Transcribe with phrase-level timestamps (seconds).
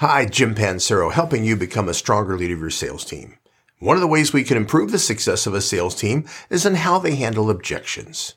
[0.00, 3.36] Hi, Jim Pancero, helping you become a stronger leader of your sales team.
[3.80, 6.76] One of the ways we can improve the success of a sales team is in
[6.76, 8.36] how they handle objections.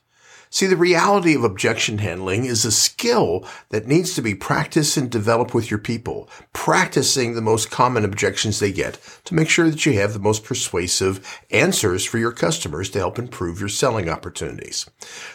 [0.54, 5.10] See, the reality of objection handling is a skill that needs to be practiced and
[5.10, 9.86] developed with your people, practicing the most common objections they get to make sure that
[9.86, 14.90] you have the most persuasive answers for your customers to help improve your selling opportunities.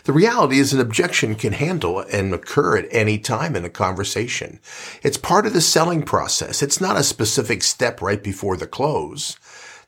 [0.04, 4.60] The reality is an objection can handle and occur at any time in a conversation.
[5.02, 6.62] It's part of the selling process.
[6.62, 9.38] It's not a specific step right before the close.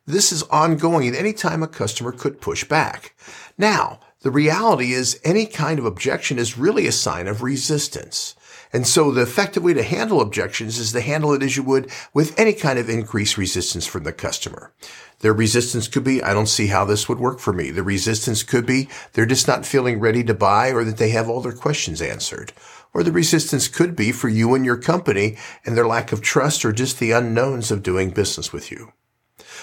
[0.07, 3.15] This is ongoing at any time a customer could push back.
[3.59, 8.35] Now, the reality is any kind of objection is really a sign of resistance.
[8.73, 11.91] And so the effective way to handle objections is to handle it as you would
[12.13, 14.73] with any kind of increased resistance from the customer.
[15.21, 17.71] Their resistance could be, I don't see how this would work for me.
[17.71, 21.29] The resistance could be, they're just not feeling ready to buy or that they have
[21.29, 22.53] all their questions answered.
[22.93, 26.65] Or the resistance could be for you and your company and their lack of trust
[26.65, 28.93] or just the unknowns of doing business with you.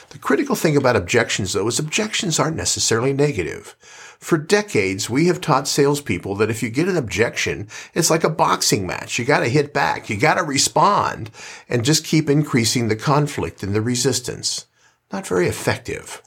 [0.10, 3.76] The critical thing about objections, though, is objections aren't necessarily negative.
[4.20, 8.30] For decades, we have taught salespeople that if you get an objection, it's like a
[8.30, 9.20] boxing match.
[9.20, 10.10] You got to hit back.
[10.10, 11.32] You got to respond
[11.70, 14.66] and just keep increasing the conflict and the resistance.
[15.12, 16.22] Not very effective.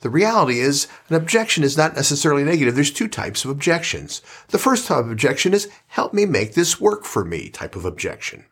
[0.00, 2.74] The reality is an objection is not necessarily negative.
[2.74, 4.22] There's two types of objections.
[4.48, 7.84] The first type of objection is help me make this work for me type of
[7.84, 8.46] objection.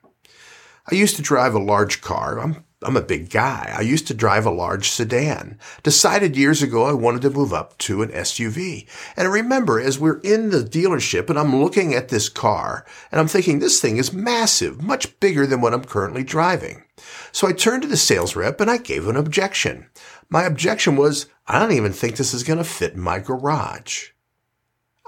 [0.91, 2.39] I used to drive a large car.
[2.39, 3.75] I'm I'm a big guy.
[3.77, 5.59] I used to drive a large sedan.
[5.83, 8.87] Decided years ago I wanted to move up to an SUV.
[9.17, 13.21] And I remember as we're in the dealership and I'm looking at this car and
[13.21, 16.85] I'm thinking this thing is massive, much bigger than what I'm currently driving.
[17.33, 19.87] So I turned to the sales rep and I gave an objection.
[20.31, 24.11] My objection was, I don't even think this is going to fit in my garage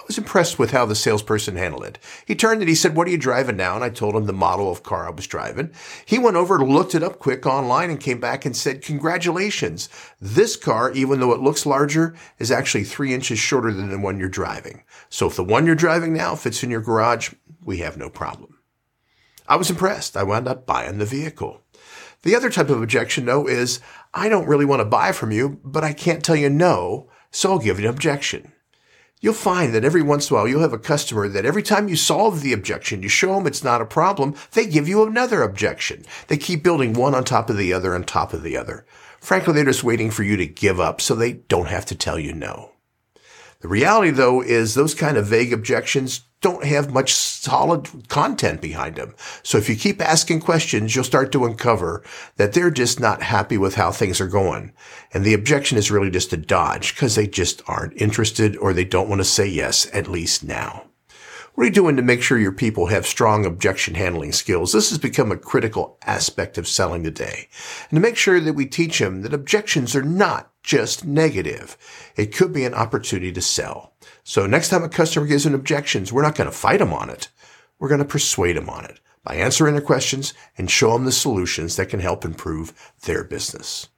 [0.07, 1.99] was impressed with how the salesperson handled it.
[2.27, 3.75] He turned and he said, what are you driving now?
[3.75, 5.73] And I told him the model of car I was driving.
[6.07, 9.89] He went over, looked it up quick online and came back and said, congratulations.
[10.21, 14.19] This car, even though it looks larger, is actually three inches shorter than the one
[14.19, 14.85] you're driving.
[15.09, 17.33] So if the one you're driving now fits in your garage,
[17.65, 18.59] we have no problem.
[19.49, 20.17] I was impressed.
[20.17, 21.63] I wound up buying the vehicle.
[22.23, 23.81] The other type of objection, though, is
[24.15, 27.53] I don't really want to buy from you, but I can't tell you no, so
[27.53, 28.53] I'll give you an objection.
[29.23, 31.89] You'll find that every once in a while you'll have a customer that every time
[31.89, 35.43] you solve the objection, you show them it's not a problem, they give you another
[35.43, 36.07] objection.
[36.29, 38.87] They keep building one on top of the other on top of the other.
[39.21, 42.19] Frankly, they're just waiting for you to give up so they don't have to tell
[42.19, 42.71] you no.
[43.61, 48.97] The reality though is those kind of vague objections don't have much solid content behind
[48.97, 49.15] them.
[49.43, 52.03] So if you keep asking questions, you'll start to uncover
[52.37, 54.73] that they're just not happy with how things are going.
[55.13, 58.85] And the objection is really just a dodge because they just aren't interested or they
[58.85, 60.90] don't want to say yes, at least now.
[61.55, 64.73] What are you doing to make sure your people have strong objection handling skills?
[64.73, 67.49] This has become a critical aspect of selling today.
[67.91, 71.77] And to make sure that we teach them that objections are not just negative.
[72.17, 73.95] It could be an opportunity to sell.
[74.23, 77.11] So next time a customer gives an objections, we're not going to fight them on
[77.11, 77.29] it.
[77.79, 81.13] We're going to persuade them on it by answering their questions and show them the
[81.13, 83.89] solutions that can help improve their business.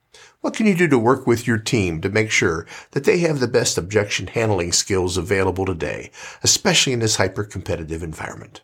[0.43, 3.39] What can you do to work with your team to make sure that they have
[3.39, 6.11] the best objection handling skills available today,
[6.43, 8.61] especially in this hyper competitive environment?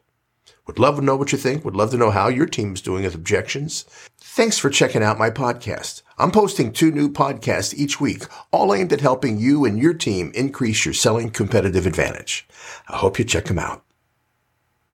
[0.66, 1.64] Would love to know what you think.
[1.64, 3.84] Would love to know how your team's doing with objections.
[4.18, 6.02] Thanks for checking out my podcast.
[6.18, 10.32] I'm posting two new podcasts each week, all aimed at helping you and your team
[10.34, 12.48] increase your selling competitive advantage.
[12.88, 13.84] I hope you check them out.